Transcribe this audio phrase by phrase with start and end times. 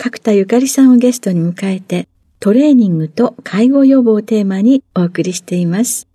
[0.00, 2.06] 角田ゆかりさんをゲストに迎えて
[2.38, 6.06] トレーニングと介護予防をテーマにお送りしています。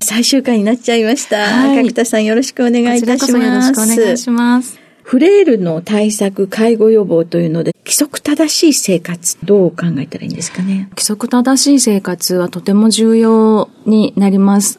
[0.00, 1.38] 最終回になっちゃいました。
[1.38, 3.44] はい、角田さんよろしくお願いいたします。
[3.44, 4.78] よろしくお願いします。
[5.02, 10.86] フレイルの対策、介護予防というので、規則正しい生活、どう考えたらいいんですかね？
[10.90, 14.78] 規則正しい生活はとても重要になります。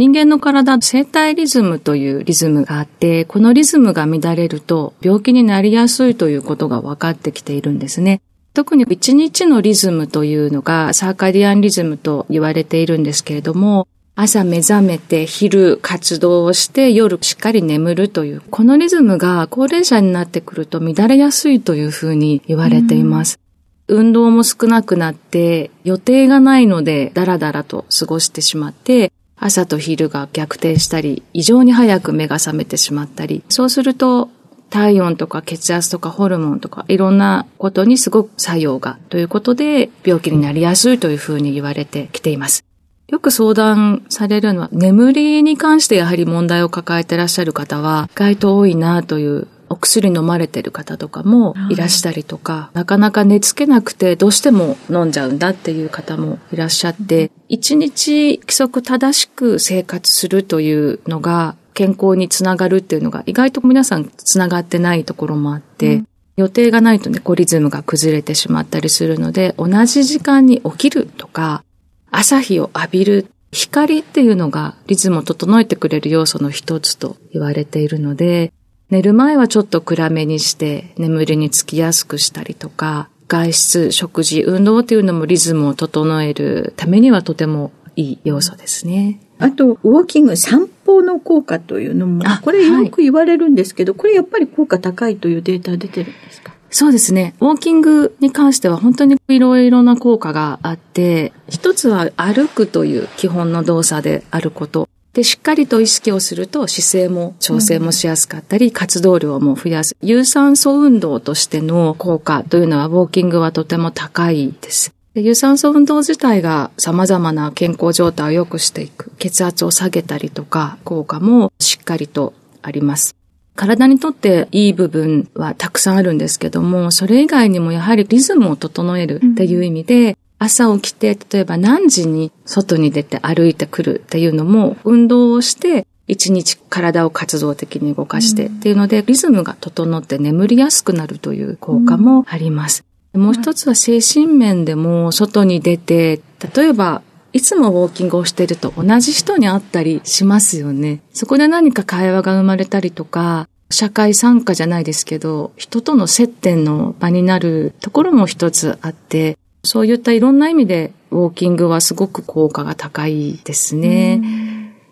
[0.00, 8.22] 人間の体、生体リズムというリズムがあって、このリズムが乱れると病気になりやすいということが分かってきているんですね。
[8.54, 23.38] 特に一日のリズムというのがサーカディアンリズムと言われているんですけれども、朝目覚めて昼活動をして夜しっかり眠るという、このリズムが高齢者になってくると乱れやすいというふうに言われています。
[23.86, 34.28] 運動も少なくなって予定がないのでダラダラと過ごしてしまって朝と昼が逆転したり異常に早く目が覚めてしまったりそうすると
[34.70, 42.64] 体温とか血圧とかホルモンとかいろんなことにすごく作用がということで病気になりやすいというふうに言われてきています。
[43.10, 51.76] よく相談されるのは、眠りに関してやはり問題を抱えてらっしゃる方は、意外と多いなというお薬飲まれてる方とかもい。
[51.76, 66.08] らしたりとか、なかなか寝つけなくてどうしても飲んじゃうんだっていう方もいらっしゃって、一日規則正しく生活するというのが健康につながるっていうのが意外と皆さんつながってないところもあって、うん。
[66.36, 71.62] 予定がないとね、こうリズムが崩れてしまったりするので、同じ時間に起きるとか、
[72.10, 78.52] 朝日を浴びる光っていうのがリズムを整えてくれる要素の一つと言われているので、
[78.90, 89.20] 寝る前はちょっと暗めにして眠りにつきやすくしたりとか、外出、食事、運動っていうのもリズムを整えるためにはとてもいい要素ですね。
[89.38, 96.52] あと、ウォーキング、散歩の効果というのも、これよく言われるんですけど、はい、これやっぱり効果高いというデータ出てるんですか？
[96.70, 97.34] そうですね。
[97.40, 104.88] ウォーキングに関しては本当にいろいろな効果があって、一つは歩くという基本の動作であること。
[105.12, 109.96] で、しっかりと意識をすると姿勢も調整もしやすかったり、うん、活動量も増やす。
[110.00, 114.94] 有酸素運動としての効果というのはウォーキングはとても高いです。
[115.14, 122.32] で有酸素運動自体が様々な健康状態を良くしていく、血圧を下げたりとか効果もしっかりと
[122.62, 123.16] あります。
[123.56, 142.84] 体にとっていい部分はたくさんあるんですけども、それ以外にもやはりリズムを整えるっていう意味で、うん、朝起きて、例えば何時に外に出て歩いてくるっていうのも、運動をして、一日体を活動的に動かしてっていうので、リズムが整って眠りやすくなるという効果もあります。
[143.12, 146.20] もう一つは精神面でも外に出て、
[146.54, 147.02] 例えば
[147.32, 151.00] いつもウォーキングをしていると同じ人に会ったりしますよね。
[151.12, 164.20] そこで何か会話が生まれたりとか、社会参加じゃないですけど、人との接点の場になるところも一つあって、そういったいろんな意味でウォーキングはすごく効果が高いですね。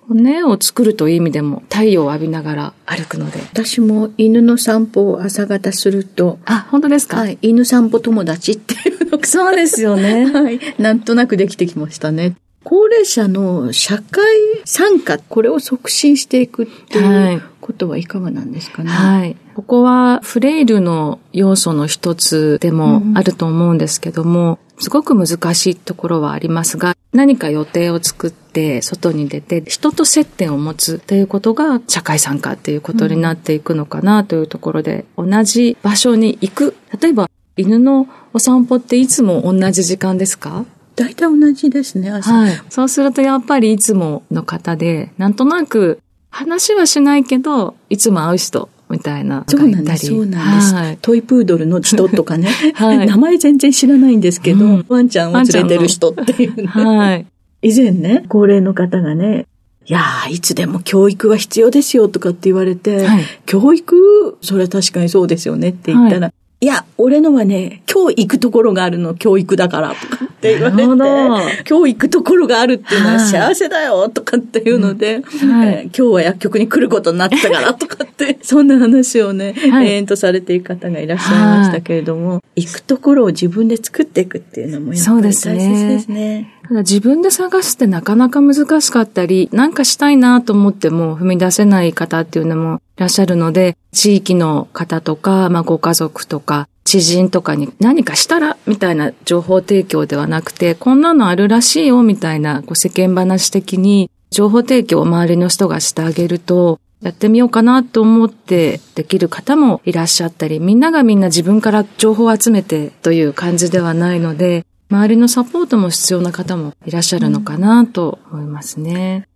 [0.09, 3.41] 骨を作るという意味でも太陽を浴びながら歩くので。
[3.53, 6.39] 私も犬の散歩を朝方すると。
[6.47, 7.19] あ、本当ですか？
[7.19, 7.39] はい。
[7.43, 9.27] 犬散歩友達っていうのが。
[9.27, 10.25] そうですよね。
[10.33, 10.59] はい。
[10.79, 12.37] なんとなくできてきましたね。
[12.65, 14.25] 高齢者の社会
[14.65, 18.91] 参加、これを促進していくっていうことはいかがなんですかね？
[18.91, 19.37] はい。
[19.59, 36.77] ここはフレイルの要素の一つでもあると思うんですけども、すごく難しいところはありますが、何か予定を作って外に出て人と接点を持つっていうことが社会参加っていうことになっていくのかなというところで、同じ場所に行く。
[37.03, 40.67] 例えば犬のお散歩っていつも同じ時間ですか？
[40.95, 42.33] 大体同じですね、朝。
[42.33, 42.53] はい。
[42.71, 46.01] そうするとやっぱりいつもの方で、なんとなく
[46.31, 56.67] 話はしないけど、いつも会う人みたいなそうなんです、そうなんです、はい、トイプードルの人とかね、 はい、名前全然知らないんですけど、うん、ワンちゃんを連れてる人っていうね。
[56.67, 57.27] はい、
[57.63, 59.47] 以前ね、高齢の方がね、
[59.87, 64.37] いやー、いつでも教育は必要ですよとかって言われて、はい、教育？
[64.43, 66.33] それは確かにそうですよねって言ったら、い
[66.67, 69.15] や、俺のはね、今日行くところがあるの。
[69.15, 86.55] 教育だからとかって言われて、今日行くところがあるっていうのは幸せだよとかっていうので、はい、今日は薬局に来ることになったからとかって、そんな話をね、はい、延々とされている方がいらっしゃいましたけれども、行くところを自分で作っていくっていうのもやっぱり大切ですね。
[86.67, 119.28] ただ自分で探すってなかなか難しかったり、なんかしたいなと思っても踏み出せない方っていうのもいらっしゃるので、地域の方とか、まあご家族とか、知人とかに何かしたらみたいな情報提供ではなくて、こんなのあるらしいよみたいなこう世間話的に情報提供を周りの人がしてあげると、やってみようかなと思ってできる方もいらっしゃったり、みんながみんな自分から情報を集めてという感じではないので、周りのサポートも必要な方もいらっしゃるのかなと思いますね。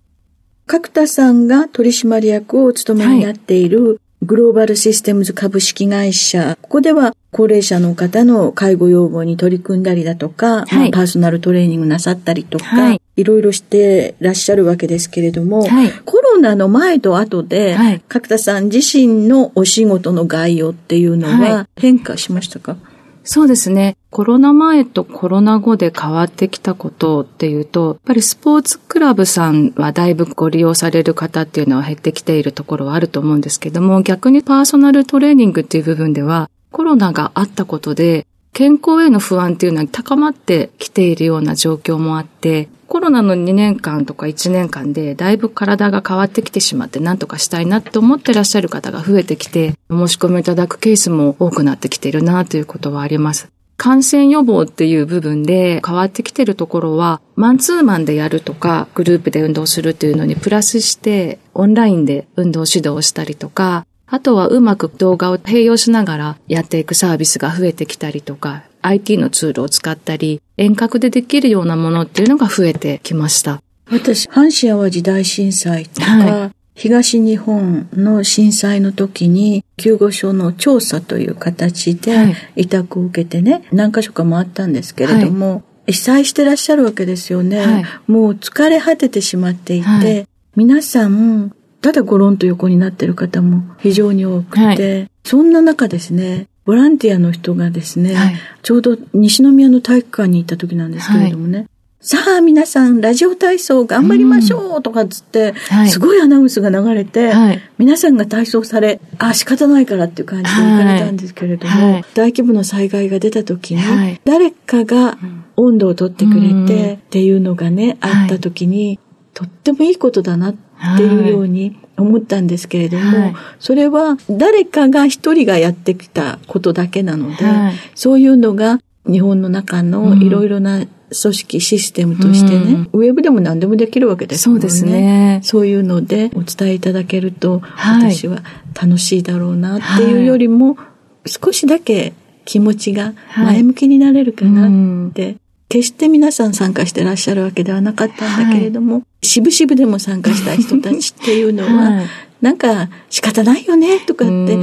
[0.72, 6.56] 角田さんが取締役をお務めになっている、グローバルシステムズ株式会社。
[6.62, 22.78] ここでは高齢者の方の介護要望に取り組んだりだとか、はい、まあ、パーソナルトレーニングなさったりとか、はい、いろいろしてらっしゃるわけですけれども、はい、コロナの前と後で、はい、角田さん自身のお仕事の概要っていうのは変化しましたか、
[23.24, 23.96] そうですね。
[24.10, 53.48] コロナ前とコロナ後で変わってきたことっていうと、やっぱりスポーツクラブさんはだいぶご利用される方っていうのは減ってきているところはあると思うんですけども、逆にパーソナルトレーニングっていう部分では、コロナがあったことで、健康への不安っていうのは高まってきているような状況もあって、コロナの2年間とか1年間でだいぶ体が変わってきてしまって何とかしたいなって思ってらっしゃる方が増えてきて、お申し込みいただくケースも多くなってきているなということはあります。
[53.78, 73.62] 感染予防っていう部分で変わってきてるところは、マンツーマンでやるとか、グループで運動するっていうのにプラスして、オンラインで運動指導をしたりとか、あとはうまく動画を併用しながらやっていくサービスが増えてきたりとか、IT のツールを使ったり、遠隔でできるようなものっていうのが増えてきました。
[73.90, 87.60] 私、阪神淡路大震災とか、はい、東日本の震災の時に、救護所の調査という形で委託を受けてね、何箇所か回ったんですけれども、はい、被災してらっしゃるわけですよね。
[87.60, 94.72] はい、もう疲れ果ててしまっていて、皆さん、ただゴロンと横になってる方も非常に多くて、は
[95.04, 101.68] い、そんな中ですね、ボランティアの人がですね、はい、ちょうど西宮の体育館に行った時なんですけれどもね、はい、
[102.00, 107.32] さあ皆さんラジオ体操頑張りましょうとかっつって、うん、すごいアナウンスが流れて、
[107.78, 115.18] 皆さんが体操され、あ、仕方ないからっていう感じで行かれたんですけれども、大規模な災害が出た時に、誰かが
[115.56, 119.00] 温度をとってくれてっていうのがね、あった時に、
[119.34, 120.54] とってもいいことだなっ
[120.96, 130.86] ていうように思ったんですけれども、はい、それは誰かが一人がやってきたことだけなので、はい、そういうのが日本の中のいろいろな
[131.20, 134.62] 組織、システムとしてね、うん、ウェブでも何でもできるわけですもんね。
[134.62, 135.40] そうですね。
[135.42, 138.42] そういうのでお伝えいただけると、私は
[138.80, 140.78] 楽しいだろうなっていうよりも、
[141.26, 145.36] 少しだけ気持ちが前向きになれるかなって
[145.72, 152.06] 決して皆さん参加してらっしゃるわけではなかったんだけれども、はい、しぶしぶでも参加した人たちっていうのは、 はい、
[152.42, 154.58] なんか仕方ないよねとかって、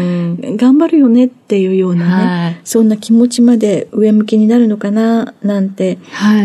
[0.56, 5.98] 頑張るよねっていうようなね、はい、そんな気持ちまで上向きになるのかななんて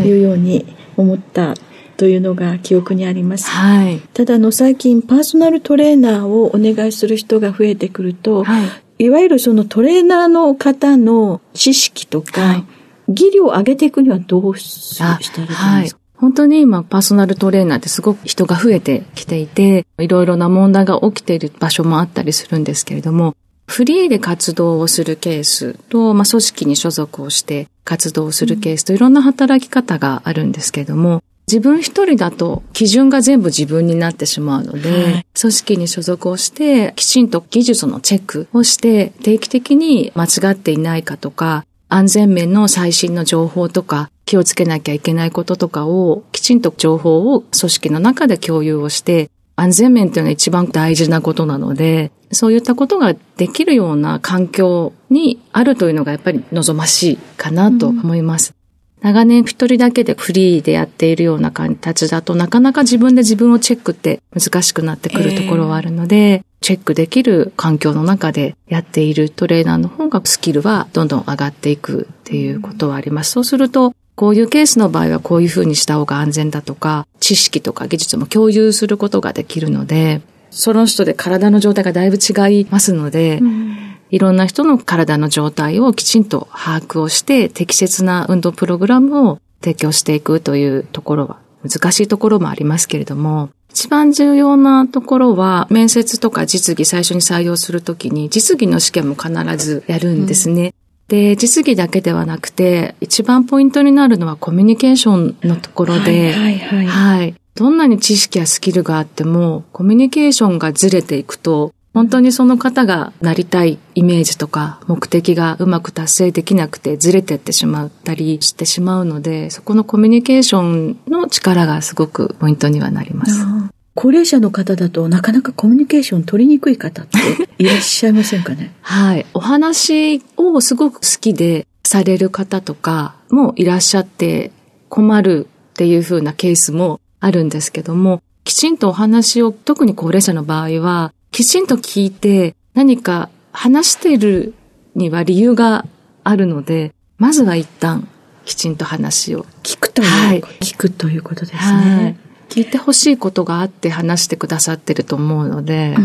[0.03, 0.65] いうように
[0.97, 1.55] 思った
[1.99, 3.51] というのが記憶にあります。
[3.51, 8.63] はい、ただの最近パーソナルトレーナーをお願いする人が増えてくると、は
[8.99, 12.65] い、いわゆるそのトレーナーの方の知識とか、はい
[13.09, 15.91] 技量を上げていくにはどうしたらいいですか、はい。
[16.17, 58.51] 本当に今パーソナルトレーナーってすごく人が増えてきていて、いろいろな問題が起きている場所もあったりするんですけれども、フリーで活動をするケースと、まあ、組織に所属をして活動をするケースといろんな働き方があるんですけれども、自分一人だと基準が全部自分になってしまうので、はい、組織に所属をして、きちんと技術のチェックをして、定期的に間違っていないかとか、安全面の最新の情報とか、気をつけなきゃいけないこととかを、きちんと情報を組織の中で共有をして、安全面というのは一番大事なことなので、そういったことができるような環境にあるというのがやっぱり望ましいかなと思います。
[58.51, 58.57] うん、
[59.05, 73.33] 長年一人だけでフリーでやっているような形だとなかなか自分で自分をチェックって難しくなってくるところはあるので、えー、チェックできる環境の中でやっているトレーナーの方がスキルはどんどん上がっていくっていうことはあります。
[73.33, 83.84] そうするとこういうケースの場合はこういうふうにした方が安全だとか、知識とか技術も共有することができるので、その人で体の状態がだいぶ違いますので、うん、
[84.15, 100.75] いろんな人の体の状態をきちんと把握をして、適切な運動プログラムを提供していくというところは難しいところもありますけれども、一番重要なところは、面接とか実技最初に採用するときに、実技の試験も必ずやるんですね。
[101.09, 107.35] で、実技だけではなくて、一番ポイントになるのはコミュニケーションのところで、はい、はい、はい。
[107.57, 123.47] どんなに知識やスキルがあっても、コミュニケーションがずれていくと、本当にその方がなりたいイメージとか目的がうまく達成できなくてずれてってしまったりしてしまうので、そこのコミュニケーションの力がすごくポイントにはなります。
[123.95, 127.19] 高齢者の方だとなかなかコミュニケーション取りにくい方って
[127.59, 128.75] いらっしゃいませんかね？
[128.83, 129.27] はい。
[129.33, 134.51] お話をすごく好きでされる方とかもいらっしゃって
[134.89, 144.55] 困るっていう風なケースもあるんですけども、きちんとお話を、特に高齢者の場合は、きちんと聞いて何か話している
[144.95, 145.85] には理由が
[146.23, 148.07] あるので、まずは一旦
[148.45, 149.45] きちんと話を。
[149.65, 151.59] 聞くという、はい、聞くということですね。
[151.59, 152.17] はい
[152.51, 155.97] 聞いてほしいことがあって話してくださってると思うので、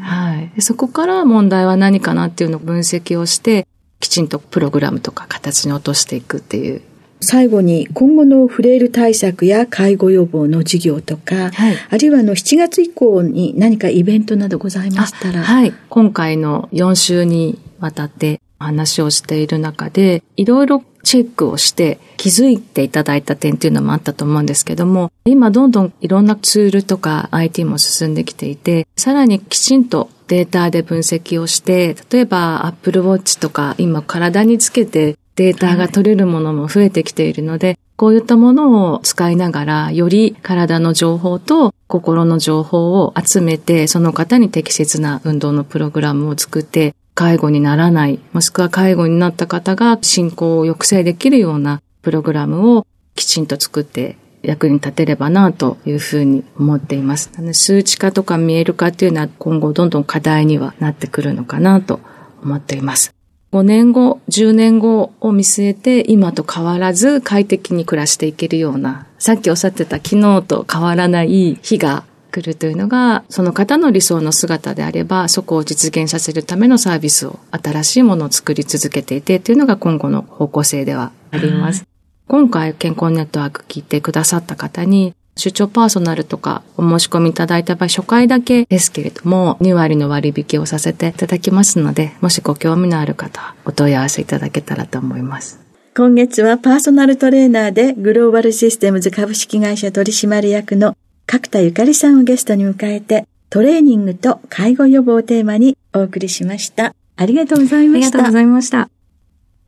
[0.00, 3.66] はい、そこから問題は何かなっていうのを分析をして、
[3.98, 6.80] きちんとプログラムとか形に落としていくっていう。
[7.20, 15.42] 最後に今後のフレイル対策や介護予防の授業とか、はい、あるいはあの7月以降に何かイベントなどございましたら。
[15.42, 15.72] はい。
[15.88, 57.30] 今回の4週にわたって話をしている中で、いろいろチェックをして気づいていただいた点っていうのもあったと思うんですけども、今どんどんいろんなツールとか IT も進んできていて、さらにきちんとデータで分析をして、例えば Apple Watch とか今体につけてデータが取れるものも増えてきているので、はい、こういったものを使いながら、より体の情報と心の情報を集めて、その方に適切な運動のプログラムを作って、介護にならない、もしくは介護になった方が進行を抑制できるようなプログラムをきちんと作って役に立てればなというふうに思っています。
[57.52, 62.00] 数値化とか見える化っていうのは今後どんどん課題にはなってくるのかなと
[62.42, 63.14] 思っています。
[63.52, 81.84] 5年後、10年後を見据えて今と変わらず快適に暮らしていけるような、さっきおっしゃってた昨日と変わらない日が来るというのが、その方の理想の姿であれば、そこを実現させるためのサービスを、新しいものを作り続けていてというのが今後の方向性ではあります。
[82.28, 95.58] 今回健康ネットワーク聞いてくださった方に、出張パーソナルとかお申し込みいただいた場合、初回だけですけれども、2割の割引をさせていただきますので、もしご興味のある方、お問い合わせいただけたらと思います。
[95.96, 106.94] 今月はパーソナルトレーナーでグローバルシステムズ株式会社取締役の角田ゆかりさんをゲストに迎えて、トレーニングと介護予防をテーマにお送りしました。
[107.16, 108.06] ありがとうございました。
[108.06, 108.90] ありがとうございました。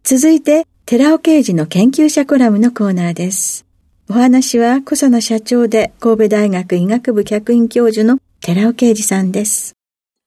[0.05, 3.72] 続いて、寺尾刑事の研究者コラムのコーナーです。
[4.11, 9.77] お話は小佐野社長で神戸大学医学部客員教授の寺尾啓二さんです。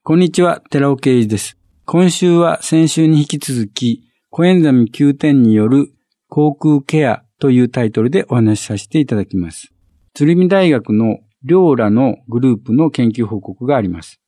[0.01, 1.58] こんにちは、寺尾啓二です。
[1.86, 5.89] 今週は先週に引き続き、コエンザミ9点による
[6.29, 9.74] 航空ケアというタイトルでお話しさせていただきます。
[10.13, 14.22] 鶴見大学の両らのグループの研究報告があります。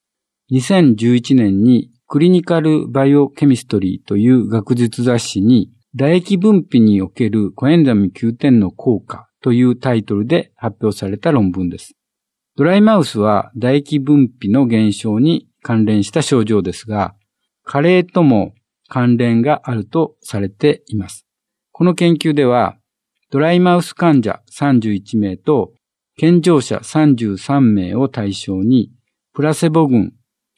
[0.52, 11.94] 2011年にクリニカルバイオケミストリーという学術雑誌に唾液分泌におけるコエンザミ9点の効果というタイトルで発表された論文です。
[12.56, 17.16] ドライマウスは唾液分泌の減少に関連した症状ですが、
[17.64, 18.54] 加齢とも
[18.88, 21.28] 関連があるとされています。
[21.72, 22.78] この研究では、
[23.30, 25.74] ドライマウス患者31名と
[26.16, 28.92] 健常者33名を対象に、
[29.34, 30.14] プラセボ群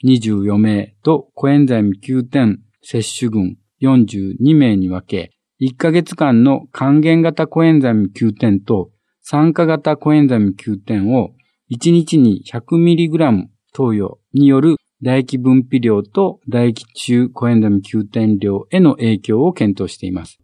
[0.05, 5.31] 24名とコエンザイム9点摂取群42名に分け、
[5.61, 11.31] 1ヶ月間の還元型コエンザイム9点と酸化型コエンザミ Q10 を
[11.69, 20.39] 1日に 100mg 投与による唾液分泌量と唾液中コエンザミ Q10 量への影響を検討しています。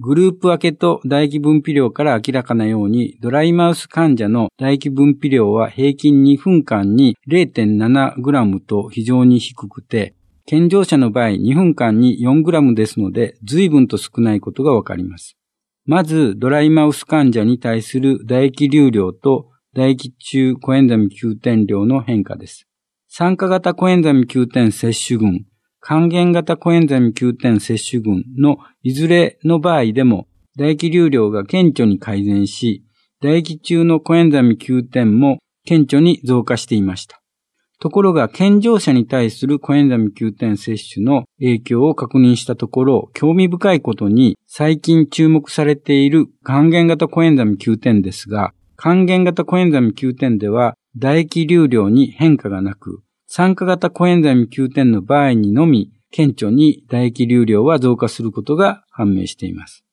[0.00, 10.14] グループ分けと唾液分泌量から明らかなように、ドライマウス患者の唾液分泌量は平均2分間に 0.7g と非常に低くて、
[10.48, 15.36] 健常者の場合2分間に 4g ですので、随分と少ないことがわかります。
[15.86, 22.68] まず、ドライマウス患者に対する唾液流量と唾液中コエンザミ Q10 量の変化です。
[23.08, 25.46] 酸化型コエンザミ Q10 摂取群、
[25.80, 32.84] 還元型コエンザミ Q10 摂取群のいずれの場合でも、唾液流量が顕著に改善し、
[33.20, 37.20] 唾液中のコエンザミ Q10 も顕著に増加していました。
[37.78, 59.84] ところが、健常者に対するコエンザミ Q10 摂取の影響を確認したところ、興味深いことに最近注目されている還元型コエンザミ Q10 ですが、還元型コエンザミ Q10 では唾液流量に変化がなく、酸化型コエンザミ Q10 の場合にのみ、顕著に唾液流量は増加することが判明しています。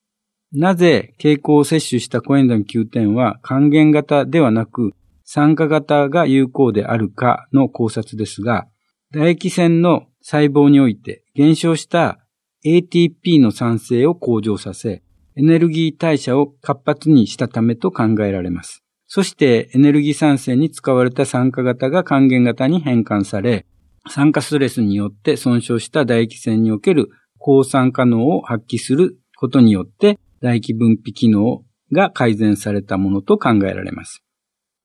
[0.53, 4.91] なぜ経口を摂取したコエンザミ Q10 は還元型ではなく
[5.23, 8.67] 酸化型が有効であるかの考察ですが、
[9.11, 12.19] 唾液腺の細胞において減少した
[12.65, 15.03] ATP の酸性を向上させ、
[15.35, 18.83] エネルギー代謝を活発にしたためと考えられます。
[19.07, 23.65] そしてエネルギー酸性に使われた酸化型が還元型に変換され、
[24.09, 34.23] 酸化ストレスによって損傷した唾液腺における抗酸化能を発揮することによって唾液分泌機能が改善されたものと考えられます。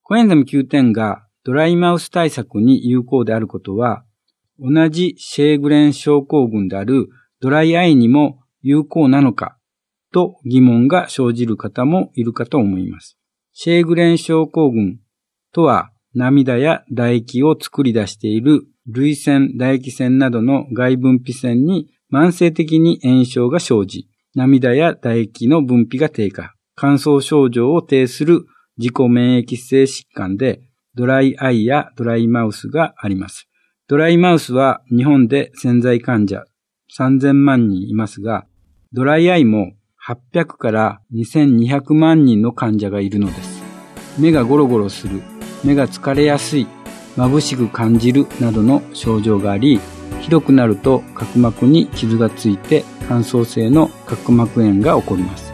[0.09, 4.05] コエンザム Q10 がドライマウス対策に有効であることは、
[4.59, 7.11] 同じシェーグレン症候群である
[7.43, 9.59] ドライアイにも有効なのか
[10.11, 13.19] と疑問が生じる方もいるかと思います。
[13.53, 14.99] シェーグレン症候群
[15.53, 28.47] とは涙や唾液を作り出している涙腺、唾液腺などの外分泌腺に慢性的に炎症が生じ、涙や唾液の分泌が低下、乾燥症状を呈する
[28.78, 30.60] 自己免疫性疾患で、
[30.95, 33.49] ドライアイやドライマウスがあります。
[33.88, 36.45] ドライマウスは日本で潜在患者
[36.97, 38.47] 3000万人いますが、
[38.93, 39.73] ドライアイも
[40.06, 43.62] 800から2200万人の患者がいるのです。
[44.19, 45.23] 目がゴロゴロする、
[45.64, 46.67] 目が疲れやすい、
[47.17, 49.80] 眩しく感じるなどの症状があり、
[50.21, 55.48] ひどくなると角膜に傷がついて乾燥性の角膜炎が起こります。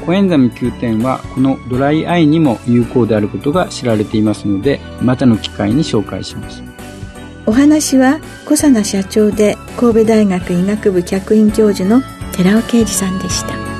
[0.00, 6.62] コエンザミ Q10 はこのドライアイにも有効であることが知られていますので、またの機会に紹介します。
[7.46, 13.70] お話は小佐奈社長で神戸大学医学部客員教授の寺尾啓二さんでした。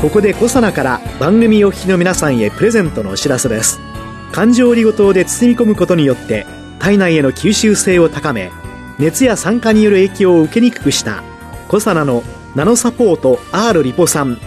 [0.00, 3.80] ここでコサナから番組お聞きの皆さんへプレゼントのお知らせです
[4.30, 6.46] 環状オリゴ糖で包み込むことによって
[6.78, 8.52] 体内への吸収性を高め
[8.98, 11.22] 熱や酸化による影響を受けにくくした。
[11.68, 12.22] コサナの
[12.54, 14.38] ナノサポート R リポ酸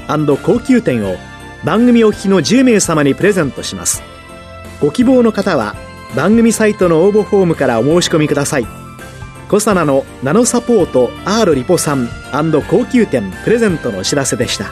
[0.44, 1.16] 高級店を
[1.64, 4.04] 番組お聞きの10名様にプレゼントします。
[4.82, 5.76] ご希望の方は
[6.16, 8.68] 番組サイトの応募フォームからお申し込みください。
[9.48, 12.10] コサナのナノサポート R リポ酸
[12.70, 14.72] 高級店プレゼントのお知らせでした。